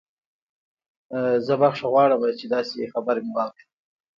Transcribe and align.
زه 1.45 1.53
بخښنه 1.61 1.87
غواړم 1.91 2.21
چې 2.39 2.45
داسې 2.55 2.91
خبر 2.93 3.15
مې 3.23 3.31
واورید 3.35 3.69